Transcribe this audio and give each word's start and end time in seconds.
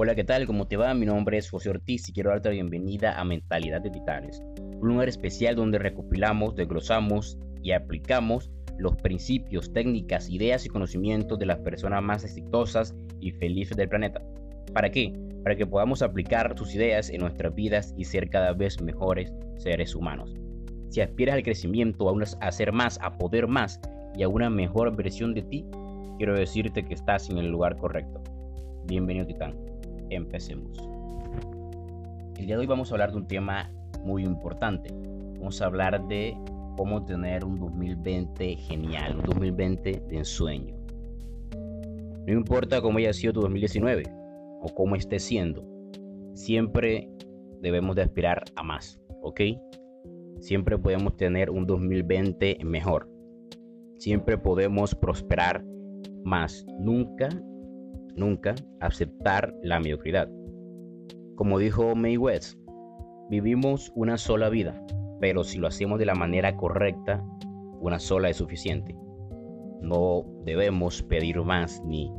Hola, 0.00 0.14
¿qué 0.14 0.22
tal? 0.22 0.46
¿Cómo 0.46 0.68
te 0.68 0.76
va? 0.76 0.94
Mi 0.94 1.06
nombre 1.06 1.38
es 1.38 1.50
José 1.50 1.70
Ortiz 1.70 2.08
y 2.08 2.12
quiero 2.12 2.30
darte 2.30 2.50
la 2.50 2.52
bienvenida 2.52 3.18
a 3.18 3.24
Mentalidad 3.24 3.80
de 3.80 3.90
Titanes, 3.90 4.40
un 4.80 4.90
lugar 4.90 5.08
especial 5.08 5.56
donde 5.56 5.76
recopilamos, 5.80 6.54
desglosamos 6.54 7.36
y 7.64 7.72
aplicamos 7.72 8.48
los 8.78 8.94
principios, 8.94 9.72
técnicas, 9.72 10.30
ideas 10.30 10.64
y 10.64 10.68
conocimientos 10.68 11.36
de 11.40 11.46
las 11.46 11.58
personas 11.58 12.00
más 12.00 12.22
exitosas 12.22 12.94
y 13.18 13.32
felices 13.32 13.76
del 13.76 13.88
planeta. 13.88 14.22
¿Para 14.72 14.88
qué? 14.88 15.12
Para 15.42 15.56
que 15.56 15.66
podamos 15.66 16.00
aplicar 16.00 16.56
sus 16.56 16.76
ideas 16.76 17.10
en 17.10 17.22
nuestras 17.22 17.52
vidas 17.56 17.92
y 17.98 18.04
ser 18.04 18.30
cada 18.30 18.52
vez 18.52 18.80
mejores 18.80 19.32
seres 19.56 19.96
humanos. 19.96 20.32
Si 20.90 21.00
aspiras 21.00 21.34
al 21.34 21.42
crecimiento, 21.42 22.08
a, 22.40 22.52
ser 22.52 22.70
más, 22.70 23.00
a 23.02 23.18
poder 23.18 23.48
más 23.48 23.80
y 24.14 24.22
a 24.22 24.28
una 24.28 24.48
mejor 24.48 24.94
versión 24.94 25.34
de 25.34 25.42
ti, 25.42 25.66
quiero 26.18 26.38
decirte 26.38 26.84
que 26.84 26.94
estás 26.94 27.28
en 27.30 27.38
el 27.38 27.48
lugar 27.48 27.76
correcto. 27.76 28.22
Bienvenido 28.86 29.26
Titán 29.26 29.67
empecemos. 30.10 30.78
El 32.36 32.46
día 32.46 32.56
de 32.56 32.60
hoy 32.60 32.66
vamos 32.66 32.90
a 32.90 32.94
hablar 32.94 33.10
de 33.10 33.18
un 33.18 33.26
tema 33.26 33.70
muy 34.04 34.24
importante. 34.24 34.90
Vamos 35.38 35.60
a 35.60 35.66
hablar 35.66 36.06
de 36.08 36.36
cómo 36.76 37.04
tener 37.04 37.44
un 37.44 37.58
2020 37.58 38.56
genial, 38.56 39.16
un 39.16 39.24
2020 39.24 40.02
de 40.08 40.16
ensueño. 40.16 40.76
No 42.26 42.32
importa 42.32 42.80
cómo 42.80 42.98
haya 42.98 43.12
sido 43.12 43.32
tu 43.32 43.40
2019 43.40 44.04
o 44.60 44.68
cómo 44.74 44.96
esté 44.96 45.18
siendo, 45.18 45.64
siempre 46.34 47.10
debemos 47.60 47.96
de 47.96 48.02
aspirar 48.02 48.44
a 48.54 48.62
más, 48.62 49.00
¿ok? 49.22 49.40
Siempre 50.40 50.78
podemos 50.78 51.16
tener 51.16 51.50
un 51.50 51.66
2020 51.66 52.58
mejor. 52.64 53.08
Siempre 53.98 54.38
podemos 54.38 54.94
prosperar 54.94 55.64
más. 56.24 56.64
Nunca 56.78 57.28
nunca 58.18 58.54
aceptar 58.80 59.54
la 59.62 59.80
mediocridad. 59.80 60.28
Como 61.36 61.58
dijo 61.58 61.94
May 61.94 62.16
West, 62.16 62.58
vivimos 63.30 63.92
una 63.94 64.18
sola 64.18 64.48
vida, 64.48 64.84
pero 65.20 65.44
si 65.44 65.58
lo 65.58 65.66
hacemos 65.66 65.98
de 65.98 66.06
la 66.06 66.14
manera 66.14 66.56
correcta, 66.56 67.24
una 67.80 67.98
sola 67.98 68.28
es 68.28 68.36
suficiente. 68.36 68.96
No 69.80 70.24
debemos 70.44 71.02
pedir 71.02 71.40
más 71.42 71.82
ni, 71.84 72.12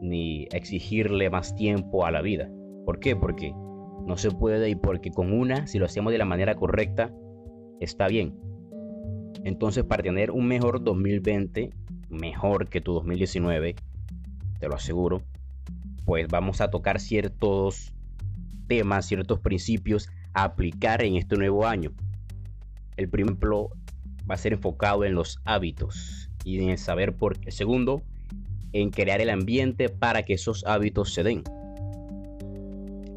ni 0.00 0.44
exigirle 0.52 1.28
más 1.30 1.54
tiempo 1.54 2.06
a 2.06 2.10
la 2.10 2.22
vida. 2.22 2.50
¿Por 2.84 2.98
qué? 2.98 3.14
Porque 3.14 3.52
no 4.06 4.16
se 4.16 4.30
puede 4.30 4.70
y 4.70 4.74
porque 4.74 5.10
con 5.10 5.32
una, 5.32 5.66
si 5.66 5.78
lo 5.78 5.86
hacemos 5.86 6.12
de 6.12 6.18
la 6.18 6.24
manera 6.24 6.54
correcta, 6.54 7.12
está 7.80 8.08
bien. 8.08 8.38
Entonces, 9.44 9.84
para 9.84 10.02
tener 10.02 10.30
un 10.30 10.46
mejor 10.46 10.82
2020, 10.82 11.70
mejor 12.08 12.68
que 12.68 12.80
tu 12.80 12.94
2019, 12.94 13.76
te 14.58 14.68
lo 14.68 14.74
aseguro, 14.74 15.22
pues 16.04 16.28
vamos 16.28 16.60
a 16.60 16.70
tocar 16.70 17.00
ciertos 17.00 17.92
temas, 18.66 19.06
ciertos 19.06 19.40
principios 19.40 20.08
a 20.34 20.44
aplicar 20.44 21.02
en 21.02 21.16
este 21.16 21.36
nuevo 21.36 21.66
año. 21.66 21.92
El 22.96 23.08
primero 23.08 23.70
va 24.28 24.34
a 24.34 24.38
ser 24.38 24.52
enfocado 24.52 25.04
en 25.04 25.14
los 25.14 25.40
hábitos 25.44 26.30
y 26.44 26.58
en 26.60 26.70
el 26.70 26.78
saber 26.78 27.14
por 27.16 27.38
qué. 27.38 27.46
El 27.48 27.52
segundo, 27.52 28.02
en 28.72 28.90
crear 28.90 29.20
el 29.20 29.30
ambiente 29.30 29.88
para 29.88 30.22
que 30.22 30.34
esos 30.34 30.64
hábitos 30.64 31.12
se 31.12 31.22
den. 31.22 31.42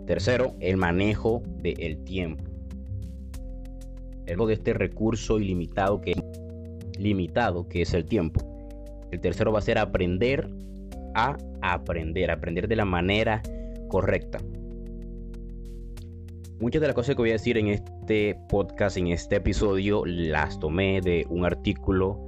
Tercero, 0.06 0.56
el 0.60 0.78
manejo 0.78 1.44
del 1.62 2.04
tiempo. 2.04 2.44
El 4.26 4.38
de 4.38 4.54
este 4.54 4.74
recurso 4.74 5.40
ilimitado 5.40 6.02
que 6.02 6.14
limitado 6.98 7.68
que 7.68 7.82
es 7.82 7.94
el 7.94 8.06
tiempo. 8.06 8.46
El 9.12 9.22
tercero 9.22 9.52
va 9.52 9.60
a 9.60 9.64
ser 9.64 9.78
aprender 9.78 10.50
a 11.16 11.38
aprender, 11.62 12.32
aprender 12.32 12.68
de 12.68 12.76
la 12.76 12.86
manera 12.86 13.42
correcta. 13.90 14.40
Muchas 16.60 16.82
de 16.82 16.88
las 16.88 16.96
cosas 16.96 17.16
que 17.16 17.22
voy 17.22 17.30
a 17.30 17.34
decir 17.34 17.58
en 17.58 17.68
este 17.68 18.38
podcast, 18.50 18.98
en 18.98 19.08
este 19.08 19.38
episodio, 19.38 20.04
las 20.06 20.60
tomé 20.60 21.00
de 21.00 21.26
un 21.30 21.46
artículo 21.46 22.20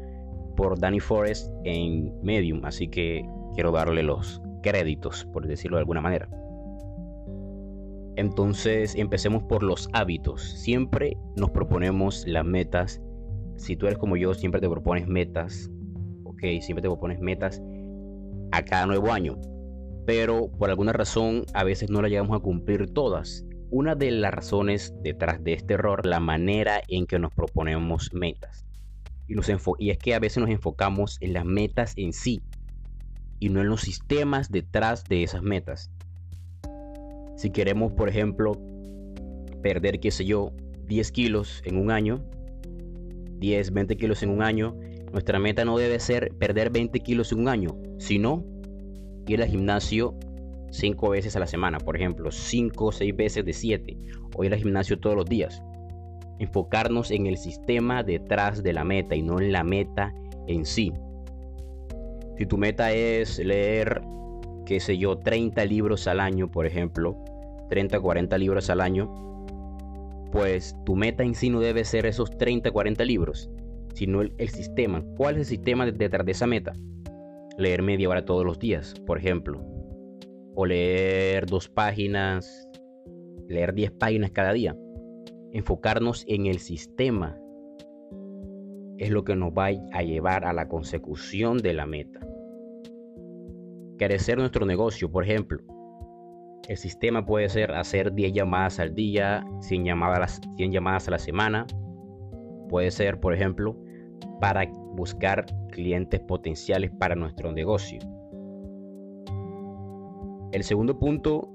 por 0.56 0.80
Danny 0.80 1.02
Forrest 1.02 1.52
en 1.66 2.14
Medium, 2.24 2.64
así 2.64 2.88
que 2.88 3.26
quiero 3.56 3.72
darle 3.72 4.04
los 4.04 4.42
créditos, 4.64 5.26
por 5.34 5.48
decirlo 5.48 5.78
de 5.78 5.82
alguna 5.82 6.00
manera. 6.00 6.30
Entonces, 8.16 8.96
empecemos 8.96 9.44
por 9.44 9.64
los 9.64 9.90
hábitos. 9.94 10.42
Siempre 10.42 11.18
nos 11.36 11.50
proponemos 11.50 12.26
las 12.28 12.46
metas. 12.46 13.02
Si 13.56 13.76
tú 13.76 13.88
eres 13.88 13.98
como 13.98 14.16
yo, 14.16 14.34
siempre 14.34 14.62
te 14.62 14.70
propones 14.70 15.08
metas. 15.08 15.70
Ok, 16.24 16.40
siempre 16.62 16.82
te 16.82 16.88
propones 16.88 17.20
metas 17.20 17.62
a 18.52 18.64
cada 18.64 18.86
nuevo 18.86 19.12
año. 19.12 19.40
Pero 20.06 20.52
por 20.52 20.70
alguna 20.70 20.94
razón 20.94 21.46
a 21.54 21.64
veces 21.64 21.90
no 21.90 22.02
la 22.02 22.10
llegamos 22.10 22.38
a 22.38 22.42
cumplir 22.42 22.92
todas. 22.94 23.46
Una 23.70 23.96
de 23.96 24.12
las 24.12 24.34
razones 24.34 24.94
detrás 25.02 25.44
de 25.44 25.54
este 25.54 25.76
error, 25.76 26.06
la 26.06 26.20
manera 26.20 26.82
en 26.88 27.06
que 27.06 27.20
nos 27.20 27.34
proponemos 27.34 28.14
metas. 28.14 28.66
Y, 29.28 29.36
nos 29.36 29.50
y 29.80 29.92
es 29.92 29.98
que 29.98 30.14
a 30.14 30.20
veces 30.20 30.40
nos 30.40 30.50
enfocamos 30.50 31.18
en 31.22 31.34
las 31.34 31.46
metas 31.46 31.94
en 31.96 32.12
sí 32.12 32.42
y 33.40 33.50
no 33.50 33.62
en 33.62 33.70
los 33.70 33.82
sistemas 33.82 34.52
detrás 34.52 35.06
de 35.06 35.24
esas 35.24 35.42
metas. 35.42 35.90
Si 37.38 37.50
queremos, 37.50 37.94
por 37.94 38.10
ejemplo, 38.10 38.54
perder, 39.64 40.00
qué 40.00 40.12
sé 40.12 40.26
yo, 40.26 40.52
10 40.86 41.12
kilos 41.12 41.62
en 41.66 41.78
un 41.78 41.92
año, 41.92 42.24
10, 43.42 43.74
20 43.74 43.98
kilos 43.98 44.24
en 44.24 44.30
un 44.30 44.44
año, 44.44 44.78
nuestra 45.12 45.40
meta 45.40 45.66
no 45.66 45.78
debe 45.78 46.00
ser 46.00 46.34
perder 46.38 46.70
20 46.70 46.98
kilos 47.02 47.32
en 47.32 47.40
un 47.40 47.50
año, 47.50 47.76
sino 47.98 48.46
ir 49.28 49.42
al 49.42 49.50
gimnasio 49.50 50.16
5 50.70 51.10
veces 51.10 51.36
a 51.36 51.40
la 51.40 51.48
semana, 51.48 51.80
por 51.80 51.98
ejemplo, 51.98 52.32
5 52.32 52.86
o 52.86 52.92
6 52.92 53.16
veces 53.16 53.44
de 53.44 53.52
7, 53.52 53.98
o 54.38 54.44
ir 54.44 54.54
al 54.54 54.60
gimnasio 54.60 55.00
todos 55.00 55.16
los 55.16 55.26
días. 55.26 55.62
Enfocarnos 56.40 57.12
en 57.12 57.28
el 57.28 57.38
sistema 57.38 58.04
detrás 58.04 58.64
de 58.64 58.74
la 58.74 58.84
meta 58.84 59.16
y 59.16 59.24
no 59.24 59.40
en 59.42 59.52
la 59.52 59.64
meta 59.64 60.14
en 60.48 60.66
sí. 60.66 60.94
Si 62.38 62.46
tu 62.46 62.58
meta 62.58 62.94
es 62.94 63.40
leer, 63.40 64.02
qué 64.66 64.80
sé 64.80 64.98
yo, 64.98 65.18
30 65.18 65.66
libros 65.66 66.08
al 66.08 66.20
año, 66.20 66.50
por 66.50 66.66
ejemplo, 66.66 67.18
30, 67.70 68.00
40 68.00 68.38
libros 68.38 68.70
al 68.70 68.82
año, 68.82 69.31
pues 70.32 70.76
tu 70.86 70.96
meta 70.96 71.24
en 71.24 71.36
sí 71.36 71.50
no 71.50 71.60
debe 71.60 71.84
ser 71.84 72.06
esos 72.06 72.38
30, 72.38 72.72
40 72.72 73.04
libros, 73.06 73.50
sino 73.94 74.22
el, 74.22 74.50
sistema. 74.50 75.04
¿Cuál 75.18 75.36
es 75.36 75.42
el 75.42 75.46
sistema 75.58 75.86
detrás 75.86 76.26
de 76.26 76.32
esa 76.32 76.48
meta? 76.48 76.74
Leer 77.58 77.82
media 77.82 78.10
hora 78.10 78.26
todos 78.26 78.46
los 78.46 78.58
días, 78.58 78.94
por 79.06 79.18
ejemplo. 79.18 79.62
O 80.56 80.66
leer 80.66 81.46
dos 81.46 81.70
páginas, 81.70 82.68
leer 83.48 83.74
10 83.74 83.92
páginas 83.92 84.32
cada 84.32 84.54
día. 84.54 84.76
Enfocarnos 85.52 86.24
en 86.28 86.46
el 86.46 86.60
sistema 86.60 87.38
es 88.98 89.10
lo 89.10 89.24
que 89.24 89.36
nos 89.36 89.52
va 89.52 89.68
a 89.68 90.04
llevar 90.04 90.46
a 90.46 90.54
la 90.54 90.68
consecución 90.68 91.58
de 91.58 91.74
la 91.74 91.86
meta. 91.86 92.20
Crecer 93.98 94.38
nuestro 94.38 94.66
negocio, 94.66 95.12
por 95.12 95.24
ejemplo. 95.24 95.60
El 96.68 96.78
sistema 96.78 97.26
puede 97.26 97.50
ser 97.50 97.72
hacer 97.72 98.14
10 98.14 98.34
llamadas 98.34 98.80
al 98.80 98.94
día, 98.94 99.46
100 99.62 99.86
llamadas, 99.86 100.40
100 100.58 100.72
llamadas 100.72 101.08
a 101.08 101.12
la 101.12 101.20
semana, 101.20 101.66
Puede 102.72 102.90
ser, 102.90 103.20
por 103.20 103.34
ejemplo, 103.34 103.76
para 104.40 104.66
buscar 104.96 105.46
clientes 105.72 106.22
potenciales 106.22 106.90
para 106.90 107.16
nuestro 107.16 107.52
negocio. 107.52 108.00
El 110.54 110.64
segundo 110.64 110.98
punto 110.98 111.50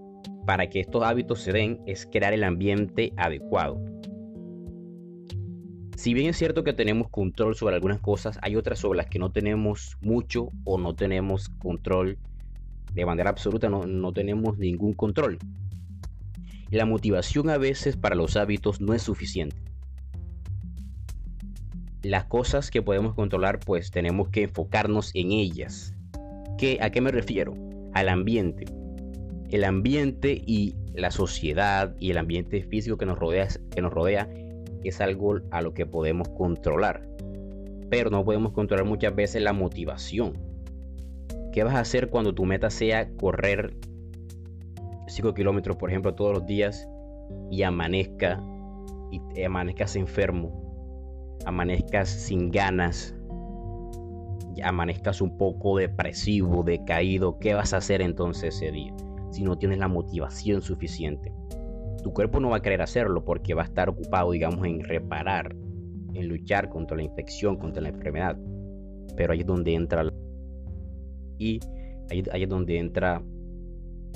para 0.45 0.69
que 0.69 0.81
estos 0.81 1.03
hábitos 1.03 1.41
se 1.41 1.53
den 1.53 1.81
es 1.87 2.05
crear 2.05 2.35
el 2.35 2.45
ambiente 2.45 3.15
adecuado. 3.17 3.83
Si 5.97 6.13
bien 6.13 6.29
es 6.29 6.37
cierto 6.37 6.65
que 6.65 6.75
tenemos 6.75 7.09
control 7.09 7.55
sobre 7.55 7.77
algunas 7.77 8.01
cosas, 8.01 8.39
hay 8.43 8.55
otras 8.55 8.79
sobre 8.79 8.99
las 8.99 9.07
que 9.07 9.19
no 9.19 9.33
tenemos 9.33 9.97
mucho 10.03 10.51
o 10.65 10.77
no 10.77 10.95
tenemos 10.95 11.49
control 11.49 12.19
de 12.97 13.07
manera 13.07 13.31
absoluta, 13.31 13.69
no, 13.69 13.87
no 13.87 14.13
tenemos 14.13 14.59
ningún 14.59 14.95
control. 14.95 15.39
La 16.71 16.85
motivación 16.85 17.49
a 17.49 17.59
veces 17.59 17.97
para 17.97 18.17
los 18.17 18.37
hábitos 18.37 18.81
no 18.81 18.93
es 18.93 19.03
suficiente 19.03 19.67
las 22.07 22.25
cosas 22.25 22.71
que 22.71 22.83
podemos 22.83 23.15
controlar, 23.15 23.59
pues 23.61 23.91
tenemos 23.91 24.29
que 24.29 24.45
enfocarnos 24.45 25.11
en 25.15 25.33
ellas. 25.33 25.95
¿Qué, 26.59 26.79
¿A 26.81 26.91
qué 26.91 27.01
me 27.01 27.11
refiero? 27.11 27.55
Al 27.95 28.09
ambiente. 28.09 28.65
El 29.51 29.65
ambiente 29.65 30.41
y 30.47 30.75
la 30.95 31.11
sociedad 31.11 31.95
y 31.99 32.11
el 32.11 32.19
ambiente 32.19 32.63
físico 32.63 32.97
que 32.97 33.07
nos 33.07 33.19
rodea, 33.19 33.49
que 33.75 33.83
nos 33.83 33.93
rodea 33.93 34.29
es 34.85 35.01
algo 35.01 35.41
a 35.51 35.63
lo 35.63 35.75
que 35.75 35.87
podemos 35.87 36.29
controlar. 36.29 37.09
Pero 37.91 38.11
no 38.11 38.25
podemos 38.25 38.53
controlar 38.53 38.87
muchas 38.87 39.15
veces 39.15 39.43
la 39.43 39.53
motivación. 39.53 40.35
¿Qué 41.57 41.65
vas 41.65 41.75
a 41.75 41.81
hacer 41.81 42.11
cuando 42.11 42.35
tu 42.35 42.45
meta 42.45 42.69
sea 42.69 43.09
correr 43.17 43.75
5 45.07 45.33
kilómetros, 45.33 45.79
por 45.79 45.89
ejemplo, 45.89 46.15
todos 46.15 46.35
los 46.35 46.45
días 46.45 46.87
y 47.51 47.63
amanezca 47.63 48.43
y 49.11 49.43
amanezcas 49.43 49.97
enfermo 49.97 51.39
amanezcas 51.47 52.11
sin 52.11 52.51
ganas, 52.51 53.17
amanezcas 54.63 55.23
un 55.23 55.39
poco 55.39 55.79
depresivo, 55.79 56.63
decaído, 56.63 57.39
¿qué 57.39 57.55
vas 57.55 57.73
a 57.73 57.79
hacer 57.79 58.03
entonces 58.03 58.55
ese 58.55 58.71
día? 58.71 58.95
si 59.31 59.43
no 59.43 59.57
tienes 59.57 59.79
la 59.79 59.89
motivación 59.89 60.61
suficiente. 60.61 61.33
Tu 62.03 62.13
cuerpo 62.13 62.39
no 62.39 62.51
va 62.51 62.59
a 62.59 62.63
querer 62.63 62.83
hacerlo 62.83 63.25
porque 63.25 63.55
va 63.55 63.63
a 63.63 63.65
estar 63.65 63.89
ocupado, 63.89 64.31
digamos, 64.33 64.67
en 64.67 64.85
reparar, 64.85 65.57
en 66.13 66.29
luchar 66.29 66.69
contra 66.69 66.99
la 66.99 67.05
infección, 67.05 67.57
contra 67.57 67.81
la 67.81 67.89
enfermedad. 67.89 68.37
Pero 69.17 69.33
ahí 69.33 69.41
es 69.41 69.47
donde 69.47 69.73
entra 69.73 70.05
y 71.39 71.61
ahí, 72.11 72.23
es 72.43 72.49
donde 72.49 72.79
entra 72.79 73.23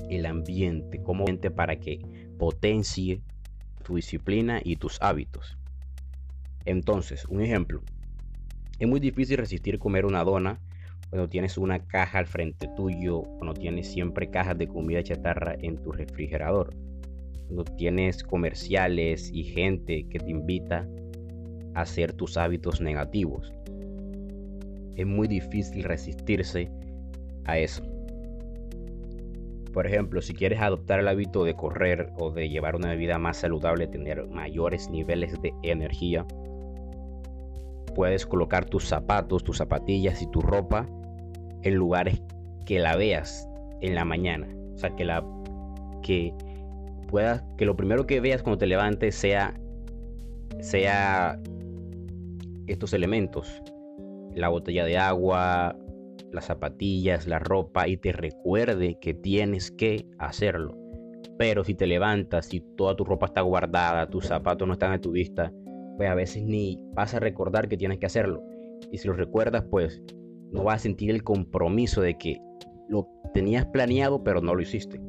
el 0.08 0.26
ambiente, 0.26 1.02
como 1.02 1.22
ambiente 1.22 1.50
para 1.50 1.76
que 1.76 2.00
potencie 2.38 3.22
tu 3.84 3.96
disciplina 3.96 4.60
y 4.62 4.76
tus 4.76 5.00
hábitos. 5.00 5.56
Entonces, 6.64 7.24
un 7.26 7.40
ejemplo. 7.40 7.82
Es 8.78 8.88
muy 8.88 9.00
difícil 9.00 9.36
resistir 9.38 9.78
comer 9.78 10.06
una 10.06 10.24
dona 10.24 10.58
cuando 11.10 11.28
tienes 11.28 11.58
una 11.58 11.86
caja 11.86 12.18
al 12.18 12.26
frente 12.26 12.68
tuyo, 12.76 13.22
cuando 13.22 13.54
tienes 13.54 13.90
siempre 13.90 14.30
cajas 14.30 14.56
de 14.56 14.68
comida 14.68 15.02
chatarra 15.02 15.56
en 15.60 15.76
tu 15.82 15.92
refrigerador, 15.92 16.74
cuando 17.46 17.64
tienes 17.64 18.22
comerciales 18.22 19.30
y 19.32 19.44
gente 19.44 20.06
que 20.08 20.20
te 20.20 20.30
invita 20.30 20.88
a 21.74 21.80
hacer 21.80 22.12
tus 22.12 22.36
hábitos 22.36 22.80
negativos. 22.80 23.52
Es 24.94 25.06
muy 25.06 25.26
difícil 25.26 25.82
resistirse 25.82 26.70
eso. 27.58 27.82
Por 29.72 29.86
ejemplo, 29.86 30.20
si 30.20 30.34
quieres 30.34 30.60
adoptar 30.60 30.98
el 30.98 31.08
hábito 31.08 31.44
de 31.44 31.54
correr 31.54 32.10
o 32.18 32.32
de 32.32 32.48
llevar 32.48 32.74
una 32.74 32.94
vida 32.94 33.18
más 33.18 33.36
saludable, 33.36 33.86
tener 33.86 34.26
mayores 34.26 34.90
niveles 34.90 35.40
de 35.42 35.52
energía, 35.62 36.26
puedes 37.94 38.26
colocar 38.26 38.64
tus 38.64 38.84
zapatos, 38.84 39.44
tus 39.44 39.58
zapatillas 39.58 40.22
y 40.22 40.30
tu 40.30 40.40
ropa 40.40 40.88
en 41.62 41.74
lugares 41.74 42.20
que 42.66 42.80
la 42.80 42.96
veas 42.96 43.48
en 43.80 43.94
la 43.94 44.04
mañana. 44.04 44.48
O 44.74 44.78
sea, 44.78 44.94
que 44.96 45.04
la 45.04 45.24
que 46.02 46.34
puedas 47.08 47.42
que 47.56 47.64
lo 47.64 47.76
primero 47.76 48.06
que 48.06 48.20
veas 48.20 48.42
cuando 48.42 48.58
te 48.58 48.66
levantes 48.66 49.14
sea 49.14 49.54
sea 50.60 51.38
estos 52.66 52.92
elementos. 52.92 53.62
La 54.34 54.48
botella 54.48 54.84
de 54.84 54.96
agua, 54.96 55.76
las 56.32 56.46
zapatillas, 56.46 57.26
la 57.26 57.38
ropa 57.38 57.88
y 57.88 57.96
te 57.96 58.12
recuerde 58.12 58.98
que 59.00 59.14
tienes 59.14 59.70
que 59.70 60.06
hacerlo. 60.18 60.76
Pero 61.38 61.64
si 61.64 61.74
te 61.74 61.86
levantas 61.86 62.52
y 62.52 62.60
toda 62.76 62.96
tu 62.96 63.04
ropa 63.04 63.26
está 63.26 63.40
guardada, 63.40 64.10
tus 64.10 64.26
zapatos 64.26 64.66
no 64.66 64.74
están 64.74 64.92
a 64.92 65.00
tu 65.00 65.12
vista, 65.12 65.52
pues 65.96 66.08
a 66.08 66.14
veces 66.14 66.44
ni 66.44 66.78
vas 66.94 67.14
a 67.14 67.20
recordar 67.20 67.68
que 67.68 67.76
tienes 67.76 67.98
que 67.98 68.06
hacerlo. 68.06 68.42
Y 68.90 68.98
si 68.98 69.08
lo 69.08 69.14
recuerdas, 69.14 69.64
pues 69.70 70.02
no 70.52 70.64
vas 70.64 70.76
a 70.76 70.82
sentir 70.82 71.10
el 71.10 71.22
compromiso 71.22 72.00
de 72.00 72.18
que 72.18 72.40
lo 72.88 73.08
tenías 73.32 73.66
planeado 73.66 74.22
pero 74.22 74.40
no 74.40 74.54
lo 74.54 74.62
hiciste. 74.62 75.00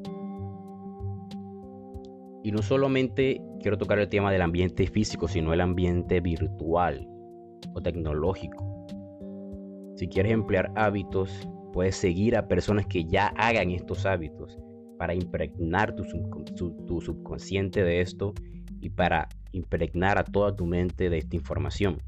Y 2.43 2.51
no 2.51 2.61
solamente 2.61 3.41
quiero 3.61 3.77
tocar 3.77 3.99
el 3.99 4.09
tema 4.09 4.31
del 4.31 4.41
ambiente 4.41 4.87
físico, 4.87 5.27
sino 5.27 5.53
el 5.53 5.61
ambiente 5.61 6.21
virtual 6.21 7.07
o 7.73 7.81
tecnológico. 7.81 8.70
Si 10.01 10.07
quieres 10.07 10.31
emplear 10.31 10.71
hábitos, 10.75 11.47
puedes 11.73 11.95
seguir 11.95 12.35
a 12.35 12.47
personas 12.47 12.87
que 12.87 13.05
ya 13.05 13.27
hagan 13.37 13.69
estos 13.69 14.07
hábitos 14.07 14.57
para 14.97 15.13
impregnar 15.13 15.95
tu, 15.95 17.01
subconsciente 17.01 17.83
de 17.83 18.01
esto 18.01 18.33
y 18.79 18.89
para 18.89 19.29
impregnar 19.51 20.17
a 20.17 20.23
toda 20.23 20.55
tu 20.55 20.65
mente 20.65 21.11
de 21.11 21.19
esta 21.19 21.35
información. 21.35 21.99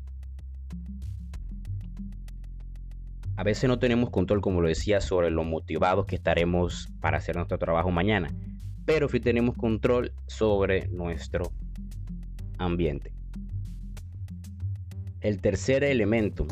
A 3.36 3.44
veces 3.44 3.69
no 3.69 3.78
tenemos 3.78 4.10
control, 4.10 4.42
como 4.42 4.62
lo 4.62 4.69
decía, 4.69 5.00
sobre 5.00 5.30
lo 5.30 5.44
motivados 5.44 6.07
que 6.07 6.16
estaremos 6.16 6.90
para 7.00 7.19
hacer 7.19 7.36
nuestro 7.36 7.60
trabajo 7.60 7.92
mañana, 7.92 8.30
pero 8.86 9.07
sí 9.07 9.19
tenemos 9.19 9.56
control 9.56 10.13
sobre 10.25 10.88
nuestro 10.88 11.51
ambiente. 12.57 13.13
El 15.22 15.40
tercer 15.42 15.84
elemento 15.84 16.48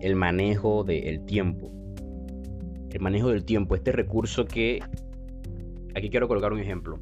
el 0.00 0.16
manejo 0.16 0.84
del 0.84 1.24
tiempo. 1.24 1.70
El 2.90 3.00
manejo 3.00 3.28
del 3.28 3.44
tiempo, 3.44 3.74
este 3.74 3.92
recurso 3.92 4.46
que 4.46 4.80
aquí 5.94 6.10
quiero 6.10 6.28
colocar 6.28 6.52
un 6.52 6.60
ejemplo. 6.60 6.98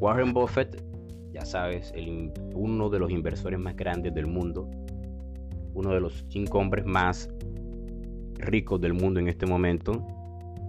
Warren 0.00 0.32
Buffett, 0.32 0.82
ya 1.32 1.44
sabes, 1.44 1.92
uno 2.54 2.90
de 2.90 2.98
los 2.98 3.10
inversores 3.10 3.58
más 3.58 3.76
grandes 3.76 4.14
del 4.14 4.26
mundo, 4.26 4.68
uno 5.74 5.90
de 5.90 6.00
los 6.00 6.24
cinco 6.28 6.58
hombres 6.58 6.84
más 6.84 7.30
ricos 8.34 8.80
del 8.80 8.94
mundo 8.94 9.20
en 9.20 9.28
este 9.28 9.46
momento, 9.46 10.06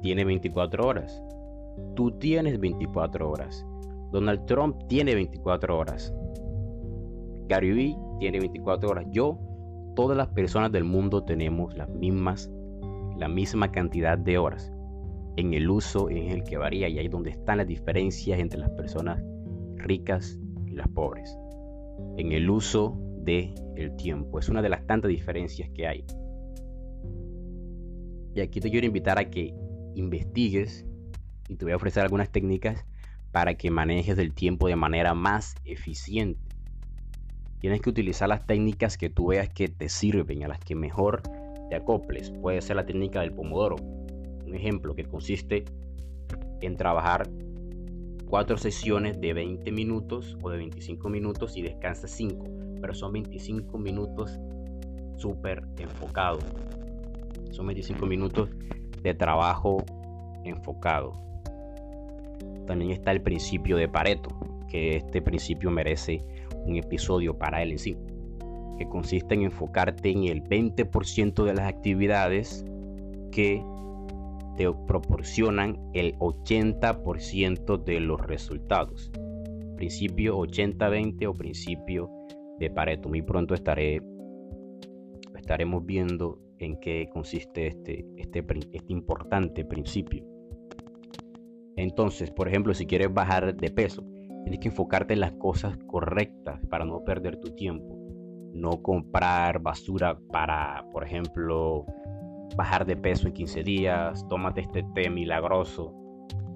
tiene 0.01 0.23
24 0.23 0.87
horas. 0.87 1.21
Tú 1.95 2.11
tienes 2.11 2.59
24 2.59 3.29
horas. 3.29 3.65
Donald 4.11 4.45
Trump 4.45 4.77
tiene 4.87 5.15
24 5.15 5.77
horas. 5.77 6.13
Gary 7.47 7.71
Vee 7.71 7.97
tiene 8.19 8.39
24 8.39 8.89
horas. 8.89 9.05
Yo 9.09 9.37
todas 9.95 10.17
las 10.17 10.27
personas 10.27 10.71
del 10.71 10.83
mundo 10.83 11.23
tenemos 11.23 11.75
las 11.75 11.89
mismas, 11.89 12.51
la 13.17 13.27
misma 13.27 13.71
cantidad 13.71 14.17
de 14.17 14.37
horas. 14.37 14.71
En 15.37 15.53
el 15.53 15.69
uso 15.69 16.09
en 16.09 16.29
el 16.29 16.43
que 16.43 16.57
varía 16.57 16.87
y 16.87 16.99
ahí 16.99 17.05
es 17.05 17.11
donde 17.11 17.31
están 17.31 17.57
las 17.57 17.67
diferencias 17.67 18.39
entre 18.39 18.59
las 18.59 18.69
personas 18.71 19.21
ricas 19.75 20.39
y 20.65 20.71
las 20.71 20.87
pobres. 20.89 21.37
En 22.17 22.31
el 22.31 22.49
uso 22.49 22.97
del 23.21 23.53
el 23.75 23.95
tiempo. 23.95 24.39
Es 24.39 24.49
una 24.49 24.61
de 24.61 24.69
las 24.69 24.85
tantas 24.85 25.09
diferencias 25.09 25.69
que 25.69 25.87
hay. 25.87 26.05
Y 28.33 28.41
aquí 28.41 28.59
te 28.59 28.69
quiero 28.69 28.85
invitar 28.85 29.17
a 29.17 29.29
que 29.29 29.53
investigues 29.95 30.85
y 31.47 31.55
te 31.55 31.65
voy 31.65 31.71
a 31.71 31.77
ofrecer 31.77 32.03
algunas 32.03 32.29
técnicas 32.29 32.85
para 33.31 33.55
que 33.55 33.71
manejes 33.71 34.17
el 34.17 34.33
tiempo 34.33 34.67
de 34.67 34.75
manera 34.75 35.13
más 35.13 35.55
eficiente. 35.65 36.54
Tienes 37.65 37.81
que 37.81 37.89
utilizar 37.89 38.29
las 38.29 38.45
técnicas 38.45 38.95
que 38.95 39.09
tú 39.09 39.29
veas 39.29 39.49
que 39.49 39.67
te 39.67 39.89
sirven, 39.89 40.43
a 40.43 40.47
las 40.47 40.59
que 40.59 40.75
mejor 40.75 41.23
te 41.67 41.75
acoples. 41.75 42.29
Puede 42.29 42.61
ser 42.61 42.75
la 42.75 42.85
técnica 42.85 43.21
del 43.21 43.33
pomodoro. 43.33 43.77
Un 44.45 44.53
ejemplo 44.53 44.93
que 44.93 45.03
consiste 45.05 45.65
en 46.61 46.77
trabajar 46.77 47.27
cuatro 48.27 48.57
sesiones 48.57 49.19
de 49.19 49.33
20 49.33 49.71
minutos 49.71 50.37
o 50.43 50.51
de 50.51 50.57
25 50.57 51.09
minutos 51.09 51.57
y 51.57 51.63
descansas 51.63 52.11
5. 52.11 52.45
Pero 52.81 52.93
son 52.93 53.13
25 53.13 53.79
minutos 53.79 54.39
súper 55.17 55.63
enfocados. 55.79 56.43
Son 57.49 57.65
25 57.65 58.05
minutos 58.05 58.47
de 59.01 59.15
trabajo 59.15 59.83
enfocado. 60.43 61.13
También 62.67 62.91
está 62.91 63.11
el 63.11 63.23
principio 63.23 63.75
de 63.75 63.89
Pareto, 63.89 64.29
que 64.69 64.97
este 64.97 65.19
principio 65.23 65.71
merece 65.71 66.23
un 66.65 66.77
episodio 66.77 67.37
para 67.37 67.61
él 67.61 67.71
en 67.71 67.79
sí, 67.79 67.97
que 68.77 68.87
consiste 68.87 69.35
en 69.35 69.43
enfocarte 69.43 70.09
en 70.09 70.25
el 70.25 70.43
20% 70.43 71.43
de 71.43 71.53
las 71.53 71.67
actividades 71.67 72.65
que 73.31 73.63
te 74.57 74.71
proporcionan 74.87 75.77
el 75.93 76.17
80% 76.17 77.83
de 77.83 77.99
los 77.99 78.21
resultados. 78.21 79.11
Principio 79.75 80.37
80-20 80.37 81.27
o 81.27 81.33
principio 81.33 82.09
de 82.59 82.69
Pareto. 82.69 83.09
Muy 83.09 83.21
pronto 83.21 83.53
estaré, 83.53 84.01
estaremos 85.37 85.85
viendo 85.85 86.39
en 86.59 86.79
qué 86.79 87.09
consiste 87.11 87.67
este, 87.67 88.05
este, 88.17 88.45
este 88.71 88.93
importante 88.93 89.65
principio. 89.65 90.25
Entonces, 91.75 92.31
por 92.31 92.47
ejemplo, 92.47 92.73
si 92.73 92.85
quieres 92.85 93.13
bajar 93.13 93.55
de 93.55 93.69
peso, 93.69 94.05
Tienes 94.45 94.59
que 94.59 94.67
enfocarte 94.67 95.15
en 95.15 95.21
las 95.21 95.31
cosas 95.31 95.75
correctas 95.87 96.59
para 96.69 96.85
no 96.85 97.03
perder 97.03 97.37
tu 97.37 97.55
tiempo. 97.55 97.97
No 98.53 98.83
comprar 98.83 99.59
basura 99.59 100.19
para, 100.31 100.85
por 100.91 101.03
ejemplo, 101.03 101.83
bajar 102.55 102.85
de 102.85 102.95
peso 102.95 103.27
en 103.27 103.33
15 103.33 103.63
días. 103.63 104.27
Tómate 104.29 104.61
este 104.61 104.83
té 104.93 105.09
milagroso 105.09 105.95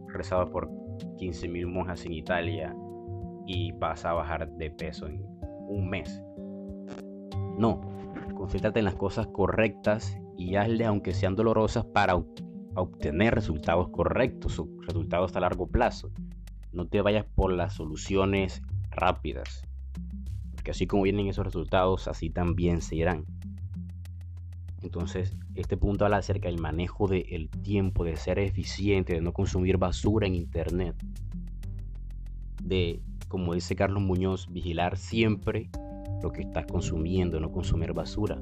rezado 0.07 0.51
por 0.51 0.69
15.000 1.17 1.65
monjas 1.65 2.05
en 2.05 2.13
Italia 2.13 2.75
y 3.47 3.71
vas 3.71 4.05
a 4.05 4.13
bajar 4.13 4.47
de 4.51 4.69
peso 4.69 5.07
en 5.07 5.25
un 5.67 5.89
mes. 5.89 6.21
No, 7.57 7.81
concéntrate 8.35 8.77
en 8.77 8.85
las 8.85 8.95
cosas 8.95 9.25
correctas 9.25 10.15
y 10.37 10.57
hazle 10.57 10.85
aunque 10.85 11.13
sean 11.13 11.35
dolorosas 11.35 11.85
para 11.85 12.15
obtener 12.75 13.33
resultados 13.33 13.89
correctos 13.89 14.59
o 14.59 14.69
resultados 14.85 15.35
a 15.35 15.39
largo 15.39 15.65
plazo. 15.65 16.11
No 16.71 16.85
te 16.85 17.01
vayas 17.01 17.25
por 17.25 17.51
las 17.51 17.73
soluciones 17.73 18.61
rápidas. 18.91 19.63
Porque 20.53 20.71
así 20.71 20.87
como 20.87 21.03
vienen 21.03 21.27
esos 21.27 21.45
resultados, 21.45 22.07
así 22.07 22.29
también 22.29 22.81
se 22.81 22.95
irán. 22.95 23.25
Entonces, 24.81 25.35
este 25.55 25.77
punto 25.77 26.05
habla 26.05 26.17
acerca 26.17 26.47
del 26.47 26.59
manejo 26.59 27.07
del 27.07 27.49
tiempo, 27.49 28.03
de 28.05 28.15
ser 28.15 28.39
eficiente, 28.39 29.13
de 29.13 29.21
no 29.21 29.33
consumir 29.33 29.77
basura 29.77 30.27
en 30.27 30.35
Internet. 30.35 30.95
De, 32.63 33.01
como 33.27 33.53
dice 33.53 33.75
Carlos 33.75 34.01
Muñoz, 34.01 34.47
vigilar 34.51 34.97
siempre 34.97 35.69
lo 36.21 36.31
que 36.31 36.41
estás 36.41 36.65
consumiendo, 36.65 37.39
no 37.39 37.51
consumir 37.51 37.93
basura. 37.93 38.41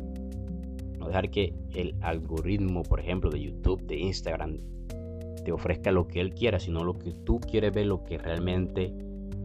No 0.99 1.07
dejar 1.07 1.29
que 1.29 1.55
el 1.73 1.95
algoritmo, 2.01 2.83
por 2.83 2.99
ejemplo, 2.99 3.29
de 3.29 3.41
YouTube, 3.41 3.81
de 3.85 3.97
Instagram, 3.99 4.59
te 5.47 5.53
ofrezca 5.53 5.93
lo 5.93 6.09
que 6.09 6.19
él 6.19 6.33
quiera, 6.33 6.59
sino 6.59 6.83
lo 6.83 6.99
que 6.99 7.13
tú 7.13 7.39
quieres 7.39 7.71
ver, 7.71 7.85
lo 7.85 8.03
que 8.03 8.17
realmente 8.17 8.93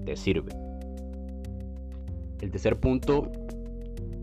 te 0.04 0.16
sirve. 0.16 0.50
El 2.40 2.50
tercer 2.50 2.80
punto 2.80 3.30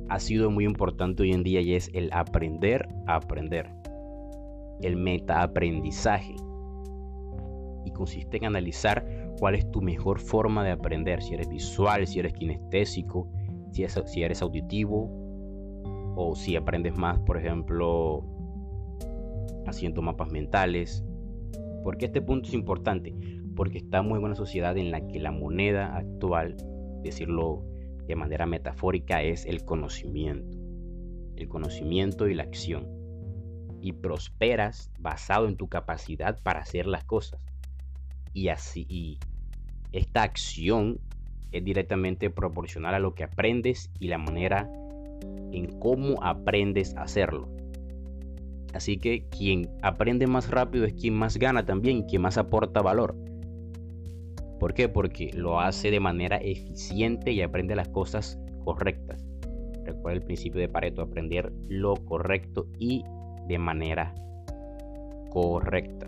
ha 0.09 0.19
sido 0.19 0.51
muy 0.51 0.65
importante 0.65 1.23
hoy 1.23 1.31
en 1.31 1.41
día 1.41 1.61
y 1.61 1.75
es 1.75 1.89
el 1.93 2.09
aprender 2.11 2.89
a 3.07 3.15
aprender. 3.15 3.69
El 4.81 4.97
metaaprendizaje. 4.97 6.35
Y 7.85 7.91
consiste 7.91 8.35
en 8.35 8.47
analizar 8.47 9.05
cuál 9.39 9.55
es 9.55 9.71
tu 9.71 9.81
mejor 9.81 10.19
forma 10.19 10.65
de 10.65 10.71
aprender. 10.71 11.21
Si 11.21 11.33
eres 11.33 11.47
visual, 11.47 12.05
si 12.07 12.19
eres 12.19 12.33
kinestésico, 12.33 13.31
si, 13.71 13.85
si 13.87 14.21
eres 14.21 14.41
auditivo 14.41 15.09
o 16.17 16.35
si 16.35 16.57
aprendes 16.57 16.97
más, 16.97 17.19
por 17.19 17.37
ejemplo, 17.37 18.25
haciendo 19.65 20.01
mapas 20.01 20.29
mentales. 20.29 21.05
Porque 21.83 22.05
este 22.05 22.21
punto 22.21 22.47
es 22.47 22.53
importante? 22.53 23.15
Porque 23.55 23.77
estamos 23.77 24.17
en 24.17 24.23
una 24.23 24.35
sociedad 24.35 24.77
en 24.77 24.91
la 24.91 25.05
que 25.07 25.19
la 25.19 25.31
moneda 25.31 25.95
actual, 25.95 26.57
decirlo 27.03 27.65
de 28.07 28.15
manera 28.15 28.45
metafórica, 28.45 29.21
es 29.21 29.45
el 29.45 29.63
conocimiento. 29.63 30.57
El 31.35 31.47
conocimiento 31.47 32.27
y 32.27 32.33
la 32.33 32.43
acción. 32.43 32.87
Y 33.81 33.93
prosperas 33.93 34.91
basado 34.99 35.47
en 35.47 35.55
tu 35.55 35.67
capacidad 35.67 36.41
para 36.41 36.59
hacer 36.59 36.85
las 36.85 37.05
cosas. 37.05 37.39
Y 38.33 38.49
así, 38.49 39.19
esta 39.91 40.23
acción 40.23 40.99
es 41.51 41.63
directamente 41.63 42.29
proporcional 42.29 42.93
a 42.93 42.99
lo 42.99 43.15
que 43.15 43.23
aprendes 43.23 43.89
y 43.99 44.07
la 44.07 44.17
manera 44.17 44.69
en 45.51 45.79
cómo 45.79 46.23
aprendes 46.23 46.95
a 46.95 47.03
hacerlo. 47.03 47.49
Así 48.73 48.97
que 48.97 49.27
quien 49.29 49.69
aprende 49.81 50.27
más 50.27 50.49
rápido 50.49 50.85
es 50.85 50.93
quien 50.93 51.15
más 51.15 51.37
gana 51.37 51.65
también 51.65 52.03
quien 52.03 52.21
más 52.21 52.37
aporta 52.37 52.81
valor. 52.81 53.15
¿Por 54.59 54.73
qué? 54.73 54.89
Porque 54.89 55.31
lo 55.33 55.59
hace 55.59 55.89
de 55.89 55.99
manera 55.99 56.37
eficiente 56.37 57.31
y 57.31 57.41
aprende 57.41 57.75
las 57.75 57.89
cosas 57.89 58.37
correctas. 58.65 59.25
Recuerda 59.85 60.19
el 60.19 60.25
principio 60.25 60.59
de 60.61 60.67
Pareto, 60.67 61.01
aprender 61.01 61.51
lo 61.69 61.95
correcto 61.95 62.67
y 62.77 63.03
de 63.47 63.57
manera 63.57 64.13
correcta. 65.29 66.07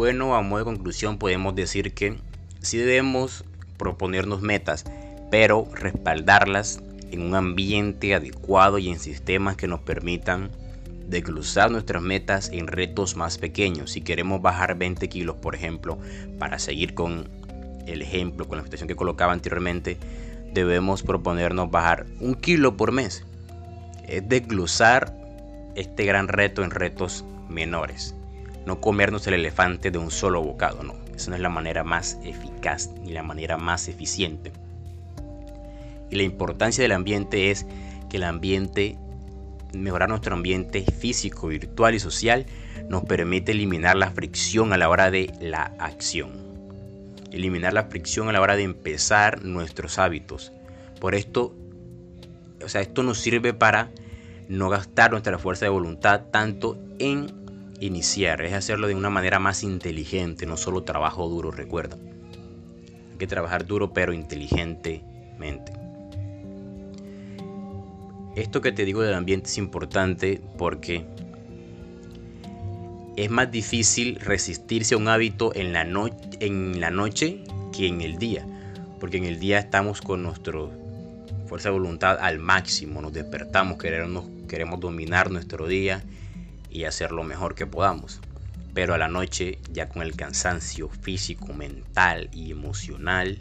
Bueno, 0.00 0.34
a 0.34 0.40
modo 0.40 0.60
de 0.60 0.64
conclusión 0.64 1.18
podemos 1.18 1.54
decir 1.54 1.92
que 1.92 2.16
sí 2.62 2.78
debemos 2.78 3.44
proponernos 3.76 4.40
metas, 4.40 4.86
pero 5.30 5.68
respaldarlas 5.74 6.80
en 7.10 7.20
un 7.20 7.34
ambiente 7.34 8.14
adecuado 8.14 8.78
y 8.78 8.88
en 8.88 8.98
sistemas 8.98 9.56
que 9.56 9.68
nos 9.68 9.80
permitan 9.80 10.52
desglosar 11.06 11.70
nuestras 11.70 12.02
metas 12.02 12.48
en 12.50 12.66
retos 12.66 13.14
más 13.14 13.36
pequeños. 13.36 13.90
Si 13.90 14.00
queremos 14.00 14.40
bajar 14.40 14.78
20 14.78 15.06
kilos, 15.10 15.36
por 15.36 15.54
ejemplo, 15.54 15.98
para 16.38 16.58
seguir 16.58 16.94
con 16.94 17.28
el 17.86 18.00
ejemplo, 18.00 18.48
con 18.48 18.56
la 18.56 18.64
situación 18.64 18.88
que 18.88 18.96
colocaba 18.96 19.34
anteriormente, 19.34 19.98
debemos 20.54 21.02
proponernos 21.02 21.70
bajar 21.70 22.06
un 22.20 22.36
kilo 22.36 22.74
por 22.78 22.90
mes. 22.90 23.26
Es 24.08 24.26
desglosar 24.26 25.14
este 25.74 26.06
gran 26.06 26.28
reto 26.28 26.64
en 26.64 26.70
retos 26.70 27.22
menores 27.50 28.14
no 28.66 28.80
comernos 28.80 29.26
el 29.26 29.34
elefante 29.34 29.90
de 29.90 29.98
un 29.98 30.10
solo 30.10 30.42
bocado, 30.42 30.82
no. 30.82 30.94
Esa 31.14 31.30
no 31.30 31.36
es 31.36 31.42
la 31.42 31.48
manera 31.48 31.84
más 31.84 32.18
eficaz 32.24 32.90
ni 33.02 33.12
la 33.12 33.22
manera 33.22 33.56
más 33.56 33.88
eficiente. 33.88 34.52
Y 36.10 36.16
la 36.16 36.22
importancia 36.22 36.82
del 36.82 36.92
ambiente 36.92 37.50
es 37.50 37.66
que 38.08 38.16
el 38.16 38.24
ambiente, 38.24 38.96
mejorar 39.72 40.08
nuestro 40.08 40.34
ambiente 40.34 40.84
físico, 40.84 41.48
virtual 41.48 41.94
y 41.94 42.00
social, 42.00 42.46
nos 42.88 43.04
permite 43.04 43.52
eliminar 43.52 43.96
la 43.96 44.10
fricción 44.10 44.72
a 44.72 44.76
la 44.76 44.88
hora 44.88 45.10
de 45.10 45.32
la 45.40 45.72
acción. 45.78 46.32
Eliminar 47.30 47.72
la 47.72 47.84
fricción 47.84 48.28
a 48.28 48.32
la 48.32 48.40
hora 48.40 48.56
de 48.56 48.64
empezar 48.64 49.44
nuestros 49.44 49.98
hábitos. 49.98 50.52
Por 51.00 51.14
esto, 51.14 51.54
o 52.64 52.68
sea, 52.68 52.80
esto 52.80 53.04
nos 53.04 53.18
sirve 53.18 53.54
para 53.54 53.90
no 54.48 54.68
gastar 54.68 55.12
nuestra 55.12 55.38
fuerza 55.38 55.66
de 55.66 55.70
voluntad 55.70 56.22
tanto 56.32 56.76
en 56.98 57.39
iniciar, 57.80 58.42
es 58.42 58.52
hacerlo 58.52 58.86
de 58.86 58.94
una 58.94 59.10
manera 59.10 59.38
más 59.38 59.62
inteligente, 59.62 60.46
no 60.46 60.56
solo 60.56 60.82
trabajo 60.82 61.28
duro, 61.28 61.50
recuerda. 61.50 61.96
Hay 63.10 63.18
que 63.18 63.26
trabajar 63.26 63.66
duro 63.66 63.92
pero 63.92 64.12
inteligentemente. 64.12 65.72
Esto 68.36 68.60
que 68.60 68.72
te 68.72 68.84
digo 68.84 69.02
del 69.02 69.14
ambiente 69.14 69.48
es 69.48 69.58
importante 69.58 70.40
porque 70.56 71.04
es 73.16 73.30
más 73.30 73.50
difícil 73.50 74.16
resistirse 74.16 74.94
a 74.94 74.98
un 74.98 75.08
hábito 75.08 75.52
en 75.54 75.72
la, 75.72 75.82
en 76.40 76.80
la 76.80 76.90
noche 76.90 77.42
que 77.76 77.88
en 77.88 78.02
el 78.02 78.18
día. 78.18 78.46
Porque 79.00 79.16
en 79.16 79.24
el 79.24 79.40
día 79.40 79.58
estamos 79.58 80.00
con 80.00 80.22
nuestra 80.22 80.58
fuerza 81.46 81.70
de 81.70 81.72
voluntad 81.72 82.18
al 82.20 82.38
máximo, 82.38 83.02
nos 83.02 83.12
despertamos, 83.12 83.78
queremos, 83.78 84.26
queremos 84.46 84.78
dominar 84.78 85.30
nuestro 85.32 85.66
día 85.66 86.04
y 86.70 86.84
hacer 86.84 87.12
lo 87.12 87.24
mejor 87.24 87.54
que 87.54 87.66
podamos. 87.66 88.20
Pero 88.74 88.94
a 88.94 88.98
la 88.98 89.08
noche, 89.08 89.58
ya 89.72 89.88
con 89.88 90.02
el 90.02 90.14
cansancio 90.14 90.88
físico, 90.88 91.52
mental 91.52 92.30
y 92.32 92.50
emocional, 92.50 93.38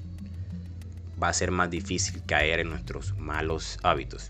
va 1.21 1.29
a 1.29 1.33
ser 1.33 1.51
más 1.51 1.69
difícil 1.69 2.21
caer 2.25 2.61
en 2.61 2.69
nuestros 2.69 3.15
malos 3.17 3.77
hábitos. 3.83 4.27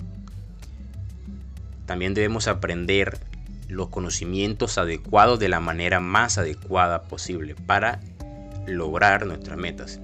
También 1.86 2.14
debemos 2.14 2.48
aprender 2.48 3.18
los 3.68 3.90
conocimientos 3.90 4.78
adecuados 4.78 5.40
de 5.40 5.50
la 5.50 5.60
manera 5.60 6.00
más 6.00 6.38
adecuada 6.38 7.04
posible 7.04 7.56
para 7.56 8.00
lograr 8.68 9.26
nuestras 9.26 9.58
metas. 9.58 10.00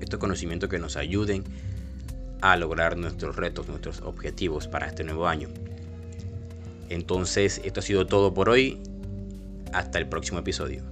Estos 0.00 0.20
conocimientos 0.20 0.68
que 0.68 0.78
nos 0.78 0.96
ayuden 0.96 1.44
a 2.40 2.56
lograr 2.56 2.96
nuestros 2.96 3.36
retos, 3.36 3.68
nuestros 3.68 4.00
objetivos 4.00 4.68
para 4.68 4.86
este 4.86 5.04
nuevo 5.04 5.26
año. 5.28 5.48
Entonces, 6.88 7.60
esto 7.64 7.80
ha 7.80 7.82
sido 7.82 8.06
todo 8.06 8.34
por 8.34 8.48
hoy. 8.48 8.80
Hasta 9.72 9.98
el 9.98 10.08
próximo 10.08 10.38
episodio. 10.40 10.91